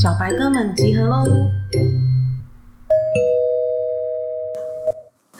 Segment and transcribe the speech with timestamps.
[0.00, 1.24] 小白哥们集合喽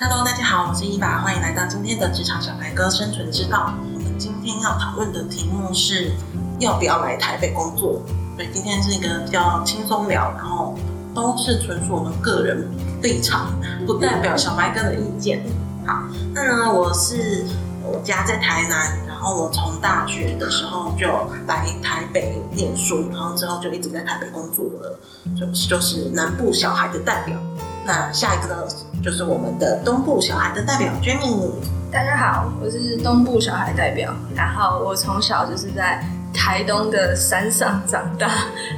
[0.01, 3.73] ！Hello，大家好，我是伊爸，欢迎来到今天的职场小白哥生存之道。
[3.95, 6.11] 我们今天要讨论的题目是
[6.59, 8.02] 要不要来台北工作？
[8.34, 10.77] 所以今天是一个比较轻松聊，然后
[11.15, 12.69] 都是纯属我们个人
[13.01, 13.52] 立场，
[13.87, 15.41] 不代表小白哥的意见。
[15.87, 16.02] 好，
[16.34, 17.45] 那呢，我是
[17.84, 19.08] 我家在台南。
[19.19, 21.09] 然后我从大学的时候就
[21.49, 24.97] 来台北念书，然后之后就一直在台北工作了，
[25.37, 27.37] 就就是南部小孩的代表。
[27.85, 28.63] 那下一个呢，
[29.03, 31.51] 就是我们的东部小孩的代表 Jenny。
[31.91, 34.15] 大家好，我是东部小孩代表。
[34.37, 36.01] 然后我从小就是在
[36.33, 38.30] 台东的山上长大，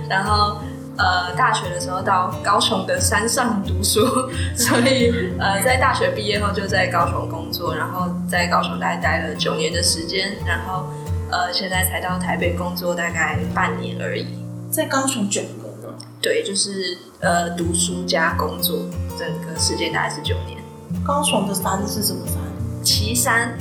[0.08, 0.56] 然后。
[1.00, 4.04] 呃，大学的时候到高雄的山上读书，
[4.54, 10.84] 所以呃，在大学毕业后就在高雄工作，然后在高雄大概待了九年的时间，然后
[11.30, 14.26] 呃，现在才到台北工作大概半年而已。
[14.70, 15.94] 在高雄九年了？
[16.20, 18.76] 对，就是呃，读书加工作，
[19.18, 20.58] 整个时间大概是九年。
[21.02, 22.36] 高雄的山是什么山？
[22.84, 23.56] 旗山。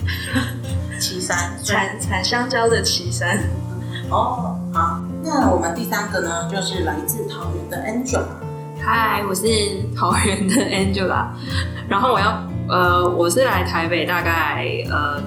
[0.99, 3.39] 旗山，产产香蕉的旗山。
[4.09, 4.99] 哦，好。
[5.21, 8.23] 那我们第三个呢，就是来自桃园的 Angela。
[8.81, 9.43] 嗨，我是
[9.95, 11.27] 桃园的 Angela。
[11.89, 15.21] 然后我要，呃，我是来台北大概，呃，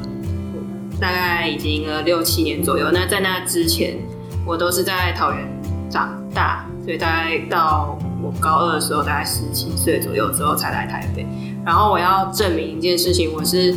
[0.98, 2.90] 大概已经呃六七年左右。
[2.90, 3.98] 那在那之前，
[4.46, 5.46] 我都是在桃园
[5.90, 11.26] 长大，所以大概到我高二的时候，大概十七岁左右之后才来台北。
[11.64, 13.74] 然后我要证明一件事情，我是。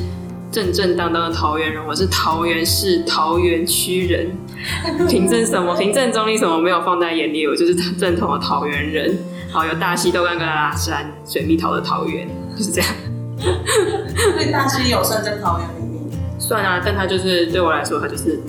[0.52, 4.32] 正正当当的桃园人，我是桃园市桃园区人，
[5.08, 5.76] 凭证什么？
[5.76, 9.18] 凭证中立什么没有放在眼里，我就是正统的桃园人。
[9.52, 12.90] 好，有大溪豆干跟拉山水蜜桃的桃园，就是这样。
[13.38, 16.02] 所以大溪有算在桃园里面？
[16.40, 18.40] 算啊，但它就是对我来说，它就是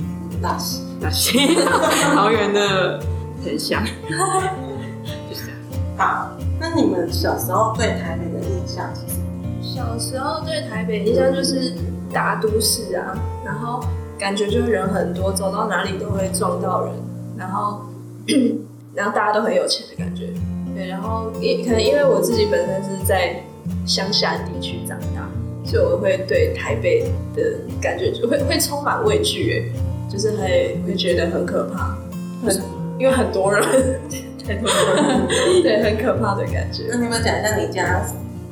[0.43, 1.55] 大溪，大溪
[2.15, 3.00] 桃园的
[3.44, 3.84] 很像，
[5.28, 5.59] 就是这样。
[5.97, 9.25] 好，那你们小时候对台北的印象是什么？
[9.62, 11.75] 小时候对台北印象就是。
[12.12, 13.84] 大都市啊，然后
[14.19, 16.94] 感觉就是人很多，走到哪里都会撞到人，
[17.37, 17.82] 然后
[18.94, 20.28] 然后大家都很有钱的感觉，
[20.75, 23.43] 对，然后也可能因为我自己本身是在
[23.87, 25.28] 乡下地区长大，
[25.65, 29.71] 所以我会对台北的感觉就会会充满畏惧，
[30.10, 31.97] 就是会会觉得很可怕，
[32.43, 32.56] 很
[32.99, 33.62] 因为很多人，
[34.43, 35.26] 太多人，
[35.62, 36.84] 对，很可怕的感觉。
[36.91, 38.03] 那你们讲一下你家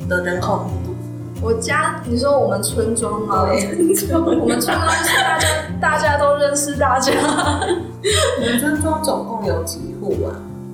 [0.09, 0.67] 的人口？
[1.43, 3.43] 我家，你说我们村庄吗？
[3.47, 5.49] 我们村庄是大家，
[5.81, 7.13] 大家都认识大家。
[8.41, 10.33] 你们村庄总共有几户啊？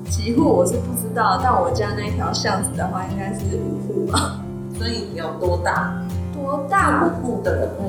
[0.09, 4.41] 几户我是不知道，但我家那条巷子的话，应该是五户吧。
[4.78, 5.93] 所以你有多大？
[6.34, 7.04] 多大？
[7.22, 7.88] 五户的人会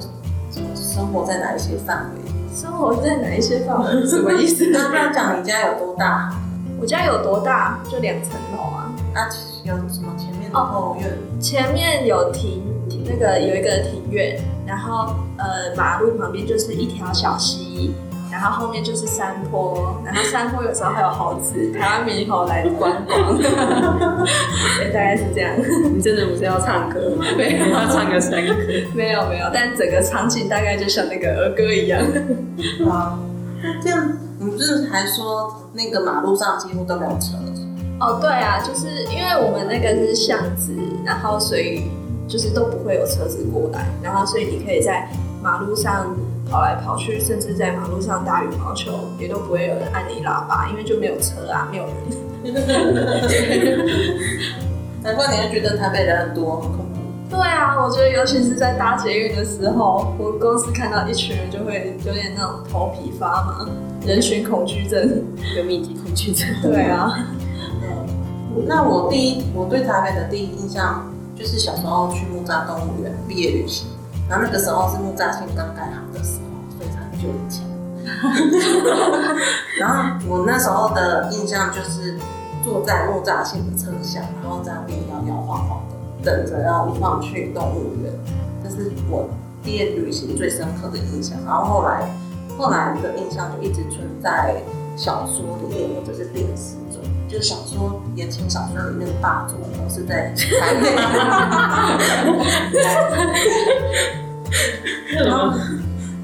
[0.75, 2.31] 生活在哪一些范围？
[2.53, 4.05] 生活在哪一些范围？
[4.07, 4.69] 什么意思？
[4.71, 6.31] 那不要讲你家有多大？
[6.79, 7.79] 我家有多大？
[7.89, 8.91] 就两层楼啊。
[9.13, 9.27] 那
[9.63, 10.13] 有什么
[10.51, 11.17] 前面的后院？
[11.39, 12.61] 前面有庭。
[13.03, 17.93] 那个有一个庭院，然后呃马路旁边就是一条小溪，
[18.31, 23.37] 然后后面就是山坡，然后山坡有时候还有猴子，台湾猕猴来观光，
[24.93, 25.51] 大概是这样。
[25.93, 27.17] 你真的不是要唱歌？
[27.35, 28.53] 没有，要唱个山歌？
[28.93, 32.01] 没有没有，但整个场景大概就像那个儿歌一样。
[32.89, 33.19] 啊，
[33.83, 37.37] 这样你不是还说那个马路上几乎都没有车？
[38.01, 40.73] 哦，对啊，就是因为我们那个是巷子，
[41.05, 41.83] 然后所以。
[42.27, 45.05] 就是都不会有车子过来，然后所以你可以在
[45.43, 46.15] 马路上
[46.49, 51.93] 跑来跑去，甚至在马路上打羽毛球，也都不会有人按你喇叭，因为就没有车啊，没有人。
[55.03, 57.35] 难怪你会觉得台北人很多，很恐怖。
[57.35, 63.67] 对啊，我觉得尤其是在搭捷运的时候，我公司看到一群人就会有点那种头皮发麻，
[64.07, 65.21] 人群恐惧症，
[65.57, 66.47] 有密集恐惧症。
[66.61, 67.27] 对啊。
[68.67, 71.05] 那我第一，我对台北的第一印象。
[71.33, 73.87] 就是小时候去木栅动物园毕业旅行，
[74.29, 77.65] 然后那个时候是木栅线刚盖好的时候，所以才很久以前。
[79.79, 82.15] 然后我那时候的印象就是
[82.63, 85.81] 坐在木栅线的车厢，然后在那边摇摇晃晃
[86.21, 88.13] 的等着要一放去动物园，
[88.63, 89.27] 这是我
[89.63, 91.39] 毕业旅行最深刻的印象。
[91.43, 92.07] 然后后来
[92.55, 94.61] 后来的印象就一直存在
[94.95, 97.01] 小说里面或者是电视中。
[97.31, 100.93] 就是小说言情小说里面的霸主都是在 台北，
[105.23, 105.53] 然后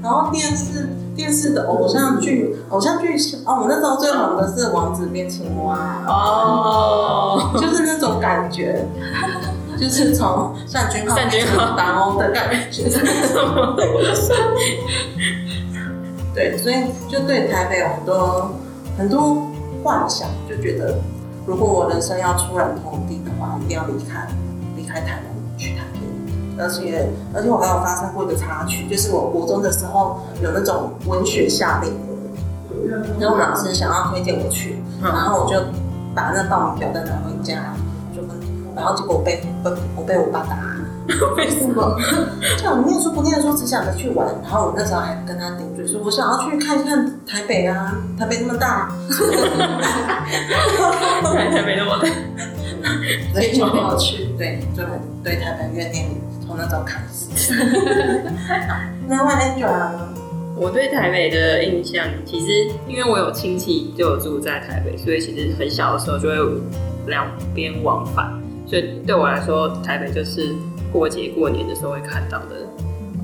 [0.02, 3.16] 然后电视电视的偶像剧偶像剧
[3.46, 8.84] 哦，我那时候最红的是《王子变青蛙》哦， 就是那种感觉，
[9.80, 12.84] 就是从善君善君和达欧的感觉，
[16.34, 16.74] 对，所以
[17.08, 18.54] 就对台北有很多
[18.98, 19.47] 很多。
[19.82, 20.98] 幻想就觉得
[21.46, 24.26] 如果我人生要出人头地的话，一定要离开
[24.76, 25.24] 离开台湾
[25.56, 25.98] 去台北。
[26.60, 35.60] 而且而且我还有发生过一个插曲，就是我国中的时候有那种文学夏令营，然后老师想要推荐我去，然后我就
[36.14, 37.74] 把那报名表单拿回家，
[38.14, 38.36] 就跟
[38.74, 40.67] 然后结果我被被我被我爸打。
[41.36, 41.96] 为什么？
[42.60, 44.28] 叫我念书不念书，只想着去玩。
[44.42, 48.92] 然后我那时候还跟他顶嘴说，我想要去看一看台北啊，台北那么大。
[51.24, 52.08] 台台北那么大，
[53.32, 54.28] 所以就没有去。
[54.36, 54.82] 对，就
[55.24, 56.06] 对台北怨念
[56.46, 57.30] 从那时候开始。
[59.08, 60.14] 那问 Angela 呢？
[60.60, 66.36] 我对台北的印象，其实因为我有亲戚就有住在台北，所以其实很小的时候就会
[67.06, 68.28] 两边往返，
[68.66, 70.52] 所以对我来说，台北就是
[70.92, 72.66] 过节过年的时候会看到的，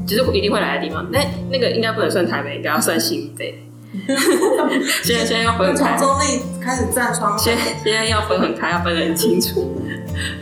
[0.07, 1.07] 就是一定会来的地方。
[1.11, 1.21] 那
[1.51, 3.61] 那个应该不能算台北，应该要算新北。
[5.05, 9.73] 现在现在要分很开，从中立开始站窗现现在要分很开，要分得很清楚。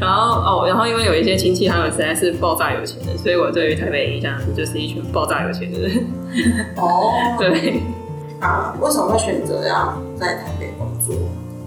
[0.01, 6.07] 然后哦，然后因为有一些亲戚他们实在是爆炸有钱的，所以我对于台北的印象就是一群爆炸有钱的人。
[6.77, 7.83] 哦， 对，
[8.41, 11.15] 啊，为什么会选择要在台北工作？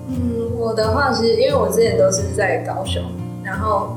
[0.09, 3.03] 嗯，我的话其实因为我之前都是在高雄，
[3.43, 3.95] 然后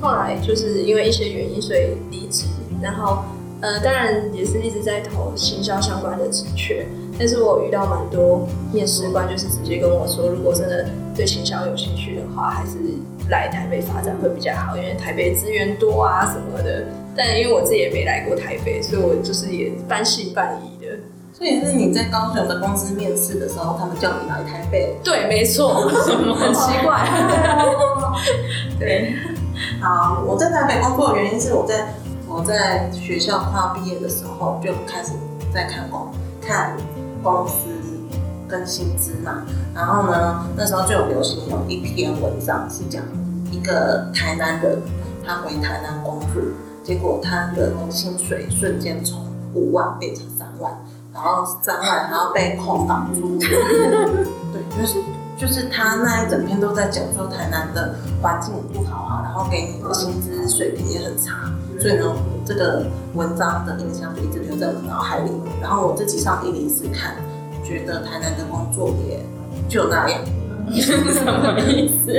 [0.00, 2.46] 后来就是因为一些原因，所以离职。
[2.80, 3.24] 然后
[3.60, 6.86] 呃，当然也是一直在投行销相关的职缺，
[7.18, 12.76] 但是我遇到蛮多面试官，就是直接跟我说，如果真的对行销有兴趣的话，还是
[13.30, 16.86] 来台北发展会比较好，因为台北资源多啊什么的。
[17.16, 20.92] 但因为我自己也没来过台北，所以我就是也半信半疑的。
[21.32, 24.94] 所以是你在高雄的公司面试的时候，他们叫你来台北。
[25.02, 27.08] 对，没错，很奇怪。
[28.78, 29.14] 对，
[29.80, 31.94] 好，我在台北工作的原因是我在
[32.26, 35.12] 我在学校快要毕业的时候就开始
[35.52, 36.08] 在看工
[36.40, 36.76] 看
[37.22, 37.54] 公司
[38.48, 39.42] 跟薪资嘛，
[39.74, 43.02] 然后呢，那时候就有流行有一篇文章是讲
[43.50, 44.80] 一个台南人
[45.26, 46.42] 他回台南工作，
[46.82, 50.72] 结果他的薪水瞬间从五万变成三万，
[51.12, 55.02] 然后三万还要被扣房租， 对，就是
[55.38, 61.48] 就是他那一整篇都在讲说台南的环境不好啊，然后给你的薪资水平也很差，
[61.78, 62.12] 所以呢，
[62.44, 65.30] 这个文章的印象就一直留在我脑海里。
[65.62, 67.14] 然后我自己上一零四看，
[67.62, 69.24] 觉得台南的工作也
[69.68, 70.20] 就那样。
[70.74, 72.12] 什么意思？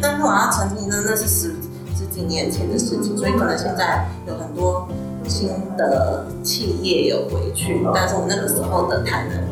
[0.00, 1.54] 但是我要澄清的，那是十
[1.94, 4.88] 十几年前的事情，所以可能现在有很多
[5.28, 9.44] 新的企业有回去，但是我那个时候的台南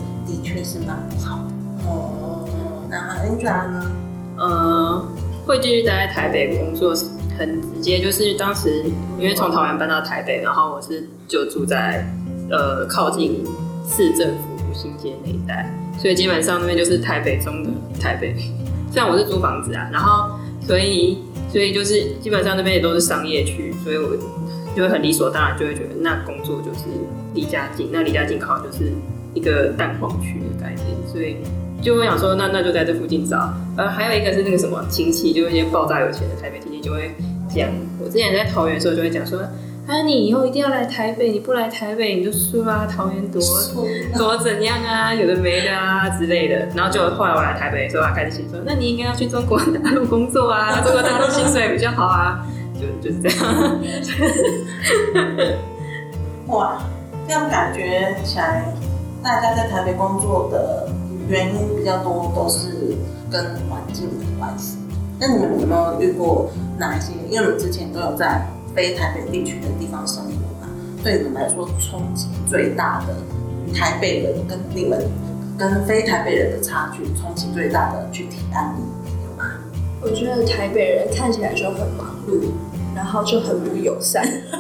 [0.45, 1.89] 确是蛮不好的。
[1.89, 2.47] 哦，
[2.91, 3.91] 那 Angela 呢？
[4.37, 5.09] 呃，
[5.47, 6.95] 会继续待在台北工作，
[7.39, 8.85] 很直接，就是当时
[9.19, 12.07] 因为从台湾搬到台北，然后我是就住在
[12.51, 13.45] 呃靠近
[13.89, 17.71] 市政府五星街那一带，所以基本上那边就是台北中的
[18.01, 18.37] 台北。
[18.91, 21.19] 虽然我是租房子啊，然后所以
[21.51, 24.17] 所以就是基本上那边也都是商业区，所以我
[24.77, 26.87] 就会很理所当然就会觉得那工作就是
[27.35, 28.93] 离家近，那离家近考就是
[29.35, 31.37] 一个蛋黄区的概念，所以
[31.83, 33.53] 就我想说那那就在这附近找。
[33.77, 37.11] 呃，还有一个是那个什么亲戚，就一些爆炸有钱的台北亲戚就会
[37.49, 37.69] 讲，
[38.01, 39.41] 我之前在桃园的时候就会讲说。
[39.87, 43.39] 啊，你以后一定要来台北，你不来台北你就输啦、桃园多
[44.17, 46.67] 多怎样啊，有的没的啊之类的。
[46.75, 53.79] 然后就后来我来台北的时候，他开始心说，那你应该要去中国大陆工作啊， 中国大陆薪水比较好啊，就就是这样。
[56.49, 56.83] 哇，
[57.29, 58.65] 这样感觉起来，
[59.25, 60.87] 大家在台北工作的
[61.27, 62.95] 原因比较多，都是
[63.31, 64.77] 跟环境有关系。
[65.19, 67.13] 那你们有没有遇过哪一些？
[67.31, 70.69] 因为你们之前都有在非台北地区的地方生活嘛，
[71.03, 73.15] 对你们来说冲击最大的
[73.75, 75.03] 台北人跟你们
[75.59, 78.83] 跟非台北人的差距，冲击最大的具体案例
[79.25, 79.53] 有吗？
[80.03, 82.51] 我觉得台北人看起来就很忙碌，
[82.95, 84.23] 然后就很不友善。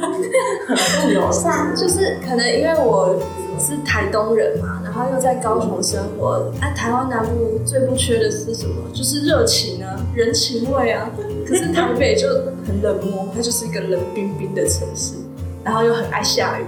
[0.67, 3.21] 很不友善，就是可能因为我
[3.59, 6.51] 是台东人嘛，然后又在高雄生活。
[6.61, 8.75] 啊，台湾南部最不缺的是什么？
[8.93, 11.11] 就是热情啊，人情味啊。
[11.47, 12.29] 可是台北就
[12.67, 15.15] 很冷漠，它就是一个冷冰冰的城市，
[15.63, 16.65] 然后又很爱下雨。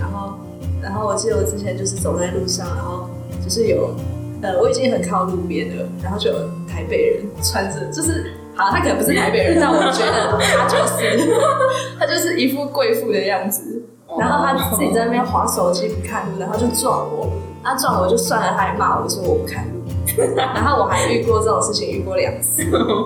[0.00, 0.34] 然后，
[0.82, 3.08] 然后我记得我之前就是走在路上，然后
[3.42, 3.94] 就是有，
[4.40, 11.32] 呃，我已经很靠路边了，然后就有台北人穿着，就是好，他可能不是台北人，但我觉得他就是，
[11.98, 13.71] 他就是一副贵妇的样子。
[14.18, 17.30] 然后他自己在那边划手机不看路，然后就撞我，
[17.62, 19.80] 他撞我就算了，他还骂我说我不看路。
[20.36, 22.64] 然后我还遇过这种事情，遇过两次，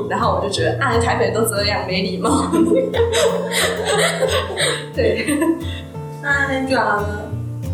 [0.08, 2.46] 然后我就觉得啊，台北都这样没礼貌。
[4.94, 5.26] 对，
[6.22, 7.06] 那 Angela 呢？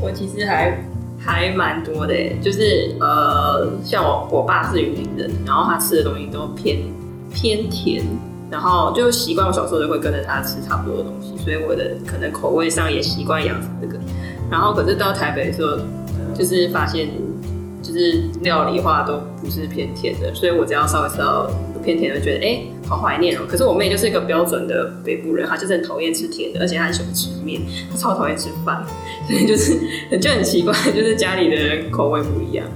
[0.01, 0.77] 我其实还
[1.19, 6.83] 还蛮多的，就是呃，像我我爸是云林人，然后他吃的东西都偏
[7.33, 8.05] 偏甜，
[8.51, 13.99] 然后就习惯我小时候就会跟着他吃差不多的东西，所以我的可能口味上也习惯养成这个。
[14.51, 15.79] 然后可是到台北的时候，
[16.35, 17.09] 就是发现
[17.83, 21.51] 就是料理化都不是偏甜的，所以我只要稍微吃到
[21.83, 23.41] 偏甜的，觉得哎、好怀念哦。
[23.49, 28.85] 可是我妹就是一个标准的北部人，她就是很讨厌吃甜的，而且她很喜欢吃面，她超讨厌吃饭，
[29.27, 29.79] 所以就是
[30.21, 32.67] 就很奇怪，就是家里的人口味不一样。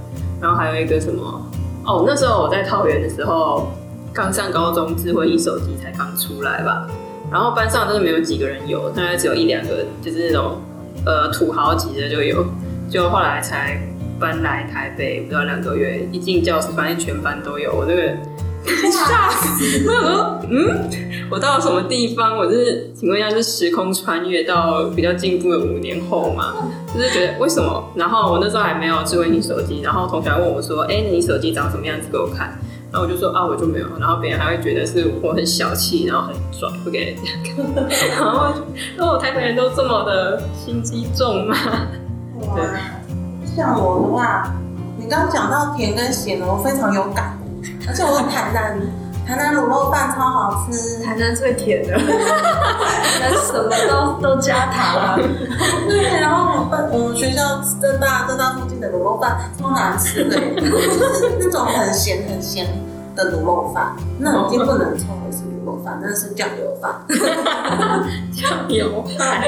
[0.41, 1.49] 然后还有一个什么
[1.85, 3.71] 哦，那时候我在桃园的时候，
[4.13, 6.87] 刚上高中，智慧一手机才刚出来吧。
[7.31, 10.61] 然后班上真的没有几个人有，大概只有一两个，就是那种
[11.05, 12.45] 呃土豪级的就有。
[12.89, 13.77] 就后来才
[14.17, 18.01] 搬来台北，不到两个月，一进教室发现全班都有，我那个
[18.89, 19.85] 吓死！
[19.85, 20.89] 我想说，嗯，
[21.29, 22.37] 我到了什么地方？
[22.37, 26.53] 我就是请问一下，是时空穿越到比较进步的五年后吗？
[26.93, 27.91] 就是觉得为什么？
[27.95, 32.07] 然后我那时候还没有智慧型手机，然后同学还问我说：“哎、你手机长什么样子？
[32.09, 32.57] 给我看。”
[32.91, 37.65] 然后我就说：“啊，我就没有。”然后别人还会觉得是我很小气，然后很拽，不给人家看。
[38.17, 38.53] 然后，
[38.95, 41.55] 然后我台北人都这么的心机重吗？
[42.55, 42.65] 对，
[43.45, 44.53] 像我的话，
[44.97, 47.37] 你刚刚讲到甜跟咸的，我非常有感，
[47.87, 48.79] 而且我是台南，
[49.27, 55.19] 台南卤肉饭超好吃，台南最甜的，台南什么都都加糖啊。
[55.89, 60.65] 对，然后我们我们学校正大正大附近的卤肉饭超难吃的，就
[61.13, 62.65] 是那种很咸很咸
[63.17, 66.95] 的卤肉饭，那已经不能称为是卤肉饭，那是酱油饭。
[68.31, 69.41] 酱油饭。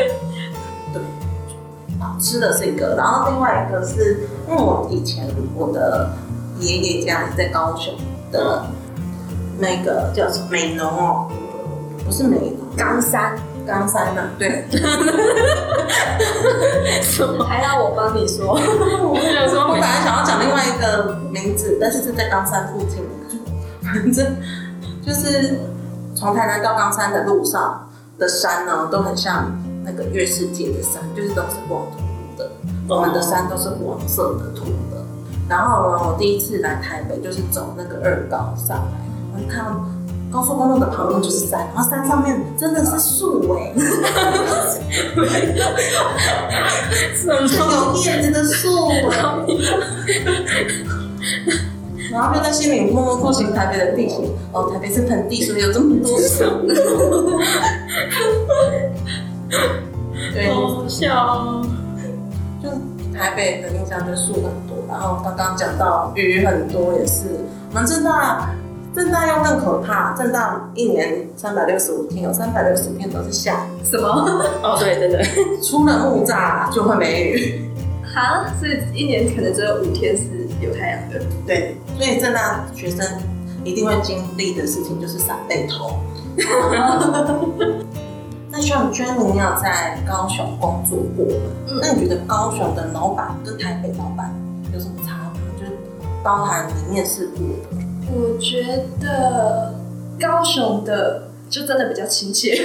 [0.92, 1.02] 对，
[2.00, 6.10] 好吃的是一个，然后另外一个是因为我以前我的
[6.60, 7.94] 爷爷家是在高雄
[8.30, 8.66] 的
[9.60, 11.28] 那个叫什么美浓哦，
[12.06, 13.36] 不是美浓，冈山，
[13.68, 14.66] 冈山呐、对，
[17.04, 18.54] 什么还要我帮你说？
[18.54, 23.04] 我想说我本来想要讲另外一个名字，但是是在冈山附近，
[23.84, 24.36] 反正
[25.06, 25.60] 就是
[26.16, 27.88] 从台南到冈山的路上
[28.18, 29.52] 的山呢，都很像
[29.84, 32.04] 那个月世界的山，就是都是光秃秃
[32.38, 32.50] 的。
[32.88, 35.04] 我们的山都是黄色的土的。
[35.48, 38.84] 然后呢，我第一次来台北就是走那个二高上来，
[39.34, 39.86] 我就看到
[40.32, 43.74] 高速公路的旁边就是山，然后山上面真的是树哎、
[47.16, 49.02] 什是有叶子的树哎、
[52.12, 54.32] 然后就在心里默默复习台北的地形。
[54.52, 56.44] 哦，台北是盆地，所以有这么多树。
[60.34, 61.66] 对，好笑哦。
[62.64, 62.70] 就
[63.16, 67.26] 台北的印象就树很多，然后刚刚讲到雨很多也是。
[67.70, 68.50] 我们正大
[68.94, 74.08] 正大又更可怕，正大一年三百六十五天，有三百六十五天都是下雨，什么？
[74.64, 75.24] 哦，对，真的。
[75.62, 77.70] 出了木栅就会没雨。
[78.04, 78.46] 哈？
[78.60, 80.24] 所以一年可能只有五天是
[80.60, 81.22] 有太阳的。
[81.46, 83.06] 对，所以正大学生
[83.64, 86.00] 一定会经历的事情就是闪背头。
[88.52, 91.42] 那像娟，你有在高雄工作过吗？
[91.68, 94.34] 嗯那你觉得高雄的老板跟台北老板
[94.74, 95.34] 有什么差吗？
[95.60, 95.72] 就是
[96.24, 97.86] 包含你面试过的。
[98.12, 98.64] 我觉
[99.00, 99.74] 得
[100.20, 102.58] 高雄的就真的比较亲切，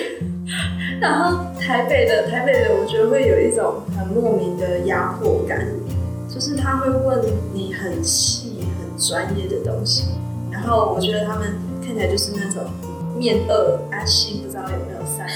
[1.01, 5.67] 然后台北的台北的，我觉得会有一种很莫名的压迫感，
[6.29, 7.21] 就是他会问
[7.53, 10.05] 你很细、很专业的东西，
[10.51, 12.63] 然后我觉得他们看起来就是那种
[13.17, 15.27] 面恶阿西不知道有没有散。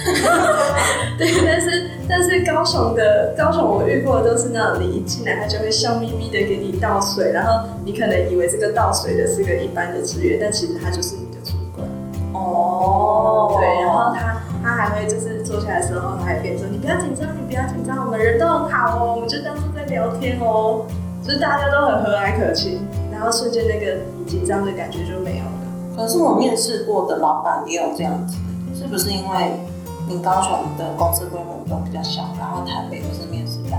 [1.17, 11.89] 对，但是但是高雄的高雄我遇过的都是那种你一进来他就会笑眯眯的给你倒水，然后你可能以为这个倒水的是个一般的职员，但其实他就是你的主管。
[12.35, 20.87] 哦对，然后他他还会就是坐下来的时候，他还跟你说你不要紧张，你不要紧张，我们人都很好哦，我们就当是在聊天哦，
[21.25, 25.58] 就是大家都很和蔼可亲，然后瞬间那个紧张的感觉就没有了。
[25.99, 28.37] 可是我面试过的老板也有这样子，
[28.73, 29.59] 是不是因为
[30.07, 33.77] 你高雄的公司规模都比较小，然后台北都是面试大？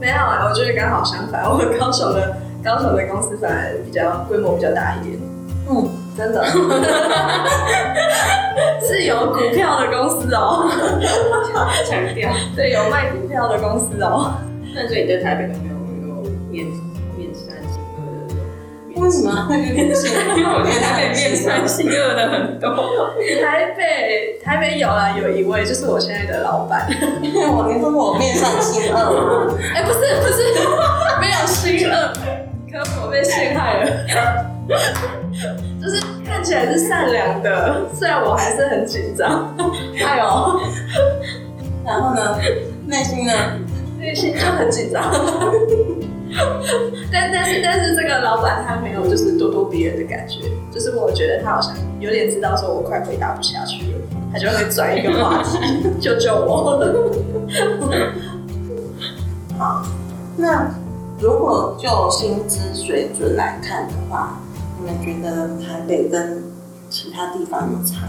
[0.00, 5.16] 没有啊，我觉得刚好相反，我们高雄的高雄的公司反而比较规模比较大一点，
[5.70, 6.44] 嗯，真的，
[8.82, 10.68] 是有股票的公司哦，
[11.88, 12.32] 强调。
[12.56, 14.34] 对，有卖股票的公司哦。
[14.74, 15.74] 那所以你在台北有没有
[16.08, 16.14] 有
[16.50, 16.79] 面面三星二的这种？
[19.00, 19.48] 为什么？
[19.50, 19.90] 因为
[20.44, 23.14] 我觉得台北面善心恶的很多。
[23.42, 26.86] 台北台北有啊，有一位就是我现在的老板。
[27.22, 29.58] 因为我听说我面善心恶吗？
[29.74, 30.42] 哎、不是不是，
[31.20, 32.12] 没有心恶，
[32.70, 33.90] 可我被陷害了。
[35.80, 39.56] 就是看起来是善良的，虽然我还是很紧张。
[40.04, 40.60] 哎呦，
[41.84, 42.38] 然后呢，
[42.86, 43.32] 内心呢？
[43.98, 45.02] 内心就很紧张。
[47.12, 50.40] 但但是但是这个老板他没有就是咄咄逼人的感觉，
[50.72, 53.98] 就是我觉得他好像有点知道说我快回答不下去了，
[54.32, 55.58] 他就会转一个话题，
[56.00, 56.78] 救救我。
[59.58, 59.84] 好，
[60.36, 60.70] 那
[61.20, 64.40] 如果就薪资水准来看的话，
[64.78, 66.42] 你们觉得台北跟
[66.88, 68.06] 其他地方有差？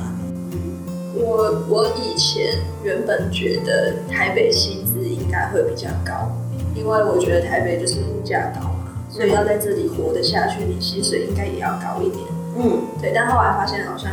[1.13, 6.31] 我我以前原本觉得台北薪资应该会比较高，
[6.75, 12.21] 因为我觉得台北就是物价高嘛，所以要在这里活得下去，你薪水应该也要高一点。
[12.57, 14.11] 嗯，对，但后来发现好像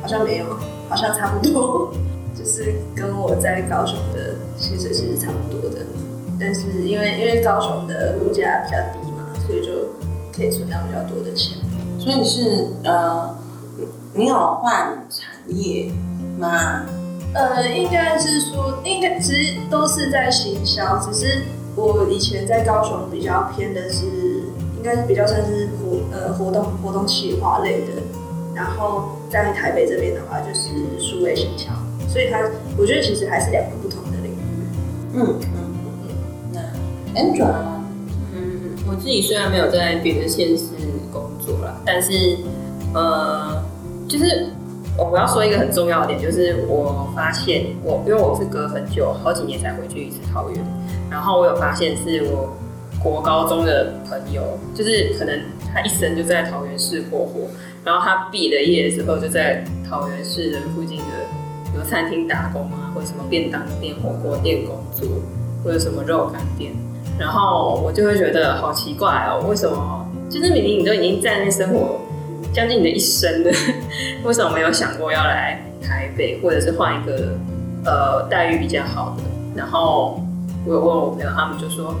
[0.00, 0.46] 好像没有，
[0.88, 1.92] 好像差不多，
[2.36, 5.80] 就是跟我在高雄的薪水其实差不多的。
[6.38, 9.72] 但是因为因为高雄的物价比较低嘛，所以就
[10.36, 11.56] 可以存到比较多的钱。
[11.98, 13.34] 所以是呃，
[14.14, 15.90] 你有换产业
[16.38, 16.84] 吗？
[17.34, 21.42] 呃，应该是说，应该其实都是在行销，只是
[21.76, 24.06] 我以前在高雄比较偏的是，
[24.76, 28.02] 应该是比较算是活呃活动活动企划类的，
[28.54, 31.70] 然后在台北这边的话就是数位行销，
[32.08, 32.40] 所以它
[32.78, 34.36] 我觉得其实还是两个不同的领域。
[35.12, 36.54] 嗯嗯嗯。
[36.54, 36.60] 那
[37.20, 37.84] Angela 呢
[38.34, 40.64] 嗯，我自己虽然没有在别的县市
[41.12, 42.38] 工作啦，但是
[42.94, 43.62] 呃，
[44.08, 44.48] 就是
[44.96, 50.64] 我我要说一个很重要的点，就是我发现我因为我是隔很久，好几年才回去一次桃园，
[51.10, 52.56] 然后我有发现是我
[53.02, 55.40] 国高中的朋友，就是可能
[55.72, 57.48] 他一生就在桃园市过活，
[57.84, 61.04] 然后他毕了业之后就在桃园市的附近的
[61.76, 65.06] 有餐厅打工啊，或者什么便当店、火锅店工作，
[65.62, 66.72] 或者什么肉干店。
[67.18, 70.06] 然后我就会觉得好奇怪哦，为什么？
[70.28, 72.00] 就是明明你都已经在那生活
[72.52, 73.50] 将近你的一生了，
[74.24, 77.38] 为什么没有想过要来台北，或者是换一个
[77.84, 79.22] 呃待遇比较好的？
[79.54, 80.20] 然后
[80.66, 81.94] 我问我朋友，他们就说，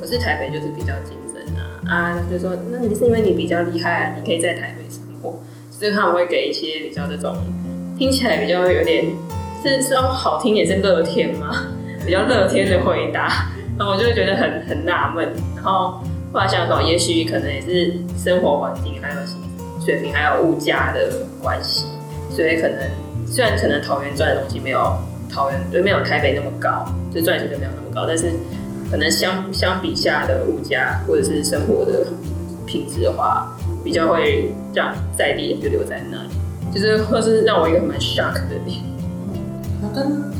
[0.00, 7.36] 可是台北就是比较竞争啊啊，就说那你是因为你比较厉害啊，你可以在台北生活，所以他们会给一些比较这种
[7.98, 9.06] 听起来比较有点
[9.62, 11.66] 是说好听也是乐天吗？
[12.06, 13.48] 比较乐天的回答。
[13.78, 19.16] 然后我就会觉得很很纳闷，然后后来想想，也许可能也是生活环境还有
[19.84, 21.86] 水平还有物价的关系，
[22.30, 22.78] 所以可能
[23.26, 24.94] 虽然可能桃园赚的东西没有
[25.32, 28.32] 桃园对没有台北那么高，就赚钱就没有那么高，但是
[28.90, 32.06] 可能相相比下的物价或者是生活的
[32.66, 36.28] 品质的话，比较会让在地人就留在那里，
[36.72, 38.78] 就是或是让我一个蛮 shock 的点。
[39.80, 40.32] 可能跟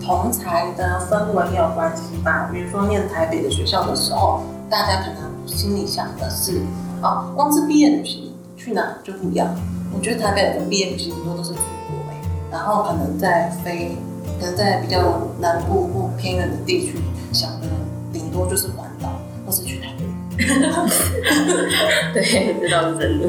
[0.00, 2.50] 同才的氛围也有关系吧。
[2.52, 6.60] 比如说念台北的学校的时候，大家可能心里想的是，
[7.02, 9.48] 哦，光是毕业旅行去哪就不一样。
[9.96, 12.20] 我觉得台北的毕业旅行很多都是出国哎，
[12.52, 13.96] 然后可能在飞，
[14.40, 16.98] 可能在比较南部或偏远的地区，
[17.32, 17.66] 想的
[18.12, 19.08] 顶多就是环岛
[19.46, 20.04] 或是去台北。
[22.12, 23.28] 对，这倒是真的。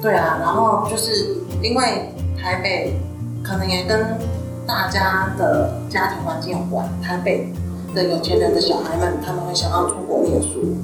[0.00, 2.98] 对啊，然后就是因为台北
[3.42, 4.18] 可能也跟
[4.66, 7.52] 大家的家庭环境有关，台北
[7.94, 10.76] 的有钱人的小孩们，他们会想要出国念书，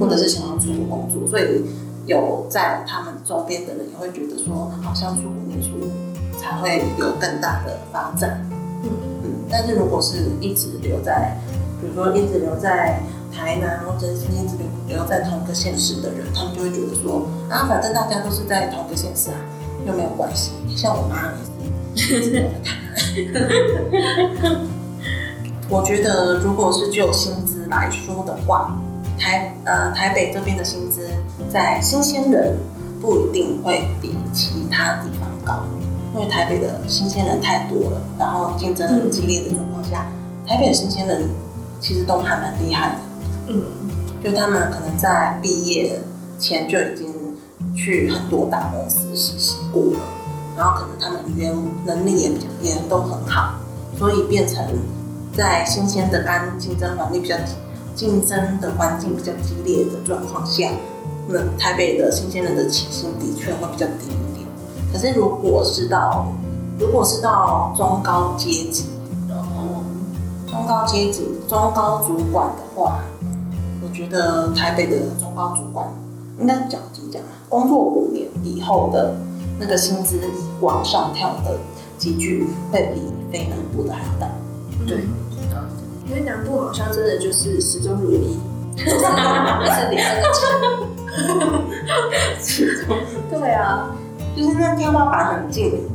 [0.00, 1.64] 或者是想要出国工作，所以
[2.06, 5.70] 有在他们周边的人也会觉得说，好像出国念书
[6.40, 8.44] 才会有更大的发展。
[8.82, 8.90] 嗯
[9.24, 11.36] 嗯，但是如果是一直留在，
[11.80, 13.00] 比如说一直留在
[13.32, 19.36] 台南，或者是一直留在同一个县市的人，他们就会觉得说，啊，反正大家都是在同一个县市啊，
[19.86, 20.52] 又没有关系。
[20.76, 21.32] 像我妈
[21.94, 22.50] 也是。
[25.68, 28.78] 我觉得，如果是就薪资来说的话，
[29.18, 31.08] 台呃台北这边的薪资，
[31.50, 32.56] 在新鲜人
[33.00, 35.64] 不一定会比其他地方高，
[36.14, 40.06] 因为台北的新鲜人太多了，然后竞争很激烈的状况下，
[40.46, 41.28] 台北的新鲜人
[41.80, 42.96] 其实都还蛮厉害的。
[43.48, 43.62] 嗯，
[44.22, 46.00] 就他们可能在毕业
[46.38, 47.12] 前就已经
[47.74, 50.00] 去很多大公司实习过了，
[50.56, 51.54] 然后可能他们语言
[51.86, 53.54] 能力也比较也都很好，
[53.98, 54.62] 所以变成
[55.34, 57.36] 在新鲜的干竞争环境比较
[57.94, 60.70] 竞争的环境比较激烈的状况下，
[61.26, 64.10] 那台北的新鲜人的起薪的确会比较低。
[64.92, 66.26] 可是如果是到
[66.78, 68.86] 如果是到中高阶级，
[69.28, 69.82] 然后
[70.46, 73.00] 中高阶级中高主管的话，
[73.82, 75.86] 我觉得台北的中高主管
[76.38, 77.28] 应该讲怎么讲啊？
[77.48, 79.14] 工作五年以后的
[79.58, 80.18] 那个薪资
[80.60, 81.58] 往上跳的
[81.98, 84.28] 集距会比非南部的还要大。
[84.86, 85.04] 对，
[86.08, 88.38] 因为南部好像真的就是始终如一，
[88.76, 90.32] 都是是领这个
[92.42, 92.56] 钱。
[93.30, 93.94] 对啊，
[94.36, 95.72] 就是那天花板很近。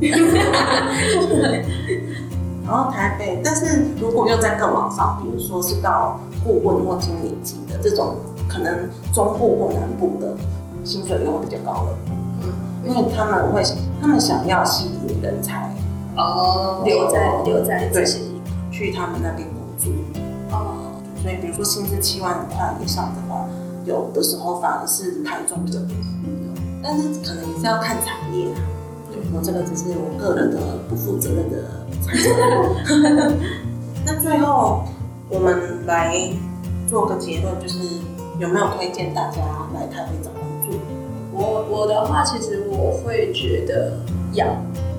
[2.64, 10.36] 然后台北，但是如果又在更往上，比如说是到顾问或经理级的这种可能中部或南部的
[10.84, 11.96] 薪水又会比较高了，
[12.84, 13.62] 因为他们会
[14.02, 15.74] 他们想要吸引人才。
[16.16, 18.18] 哦，留在留在这些
[18.70, 19.90] 去他们那边工作，
[20.50, 23.46] 哦，所以比如说薪资七万块以上的话，
[23.86, 25.88] 有的时候反而是台中比较多，
[26.82, 28.60] 但是可能也是要看产业啊。
[29.34, 31.56] 我这个只是我个人的不负责任的。
[34.06, 34.84] 那最后
[35.28, 36.32] 我们来
[36.86, 37.78] 做个结论，就是
[38.38, 39.42] 有没有推荐大家
[39.74, 40.80] 来台北找工作？
[41.32, 43.98] 我我的话，其实我会觉得
[44.32, 44.46] 要，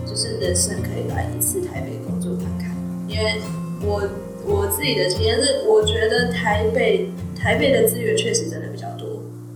[0.05, 2.69] 就是人生可以来一次台北工作看看，
[3.07, 3.41] 因为
[3.81, 4.07] 我
[4.45, 9.07] 我自己的经验是，我觉得台北台北的资源确实真的比较多，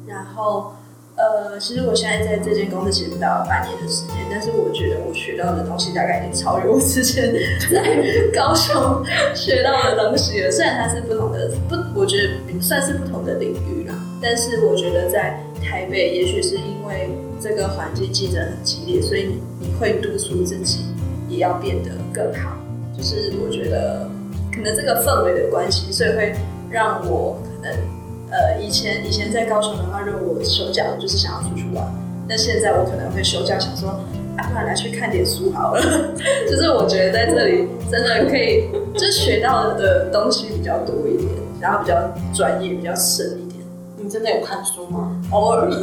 [0.07, 0.73] 然后。
[1.15, 7.31] 呃，其实我现在在这间公司其实不到半年的时间，但是我觉得我学到的东西大概已经超越我之前
[7.71, 7.81] 在
[8.33, 8.75] 高雄
[9.35, 10.49] 学到的东西了。
[10.49, 13.93] 虽然它是不同的，不，我觉得算是不同的领域啦。
[14.19, 20.85] 但是我觉得在台北，也许是因为这个环境竞争很激烈，所以你你会督促自己
[21.29, 22.57] 也要变得更好。
[22.97, 24.09] 就是我觉得
[24.51, 26.33] 可能这个氛围的关系，所以会
[26.71, 27.92] 让我可能。
[28.33, 31.85] 呃，以前以前在高雄的话，如果我休假，我就是想要出去玩。
[32.27, 33.89] 那现在我可能会休假，想说，
[34.37, 35.81] 啊，不然来去看点书好了。
[36.49, 41.29] 就是我觉得在这里真的可以，就学到的东西比较多一点，
[41.61, 41.95] 然后比较
[42.33, 43.61] 专业，比较深一点。
[43.97, 45.11] 你真的有看书吗？
[45.29, 45.69] 偶尔，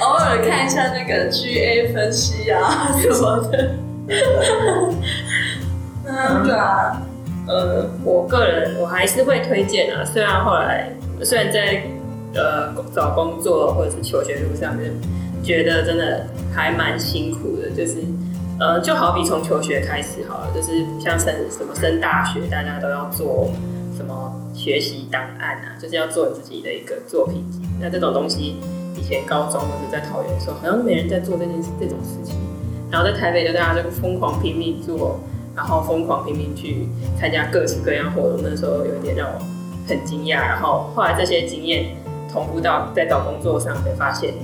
[0.00, 3.70] 偶尔看一下那个 GA 分析啊什么的。
[6.04, 7.00] 嗯，对啊。
[7.46, 10.02] 呃，我个人我还是会推荐啊。
[10.04, 10.90] 虽然后来
[11.22, 11.82] 虽然在
[12.34, 14.90] 呃找工作或者是求学路上面，
[15.42, 17.68] 觉得真的还蛮辛苦的。
[17.70, 17.98] 就是
[18.58, 23.50] 呃，就好比从求学开始好了，就是像升什么升大学，大家都要做
[23.94, 27.60] 什么学习档案啊，就是要做自己的一个作品集。
[27.78, 28.56] 那这种东西
[28.96, 32.36] 以前高中或者在桃园的时候，好像没人在做这件事这种事情。
[32.90, 35.20] 然后在台北就大家就疯狂拼命做。
[35.54, 36.88] 然后疯狂拼命去
[37.18, 39.38] 参加各式各样活动，那时候有一点让我
[39.86, 40.38] 很惊讶。
[40.38, 41.94] 然后后来这些经验
[42.32, 44.34] 同步到在找工作上，才发现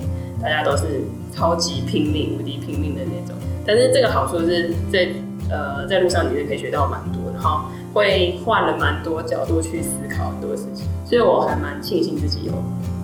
[0.41, 1.01] 大家都是
[1.33, 3.35] 超级拼命、无敌拼命的那种。
[3.65, 5.07] 但是这个好处是在
[5.49, 10.87] 呃在路上你是可以学到蛮多，然后会换了蛮多角度去思考很多事情。
[11.05, 12.53] 所以我还蛮庆幸自己有。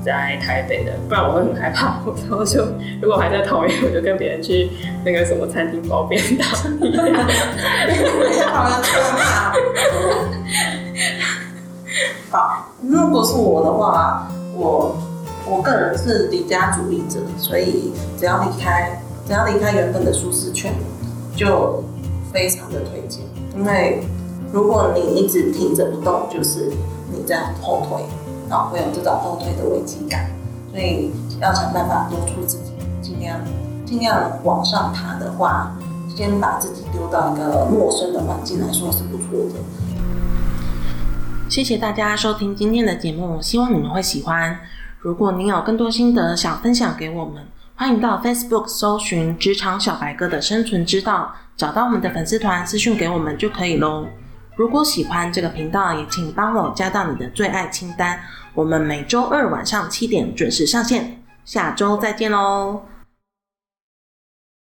[0.08, 2.00] 在台北的，不然我会很害怕。
[2.30, 2.66] 然后就
[3.02, 4.70] 如果还在桃园，我就跟别人去
[5.04, 6.48] 那个什么餐厅包便当。
[12.32, 14.98] 好，如果是我的话，我
[15.46, 20.74] 我个人是离家主义者，所以只要离开，只要离开原本的舒适圈，
[21.36, 21.84] 就
[22.32, 23.24] 非常的推荐。
[23.58, 24.02] 因为
[24.54, 26.72] 如果你一直停着不动，就是
[27.12, 28.06] 你在后退。
[28.50, 30.30] 然后会有这种后退的危机感，
[30.72, 33.40] 所以要想办法督促自己，尽量
[33.86, 35.76] 尽量往上爬的话，
[36.16, 39.60] 先把自己丢到一个陌生的环境来说是不错的。
[41.50, 44.60] 谢谢大家收听今天的节目，希望你们会喜欢。
[45.00, 54.08] 如果您有更多心得想分享给我们，欢迎到 Facebook 搜寻“职场小白哥”的生存之道，找到我们的粉丝团私讯给我们就可以喽。
[54.58, 58.20] 如果喜欢这个频道，也请帮我加到你的最爱清单。
[58.56, 62.82] 我们每周二晚上七点准时上线，下周再见喽。